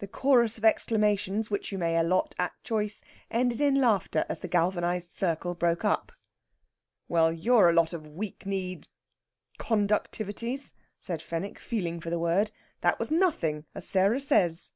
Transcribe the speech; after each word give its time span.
The 0.00 0.08
chorus 0.08 0.58
of 0.58 0.64
exclamations, 0.64 1.48
which 1.48 1.70
you 1.70 1.78
may 1.78 1.96
allot 1.96 2.34
at 2.36 2.50
choice, 2.64 3.00
ended 3.30 3.60
in 3.60 3.76
laughter 3.76 4.26
as 4.28 4.40
the 4.40 4.48
galvanised 4.48 5.12
circle 5.12 5.54
broke 5.54 5.84
up. 5.84 6.10
"Well, 7.06 7.32
you 7.32 7.54
are 7.54 7.70
a 7.70 7.72
lot 7.72 7.92
of 7.92 8.08
weak 8.08 8.44
kneed... 8.44 8.88
conductivities," 9.60 10.72
said 10.98 11.22
Fenwick, 11.22 11.60
feeling 11.60 12.00
for 12.00 12.10
the 12.10 12.18
word. 12.18 12.50
"That 12.80 12.98
was 12.98 13.12
nothing, 13.12 13.64
as 13.72 13.86
Sarah 13.86 14.20
says." 14.20 14.72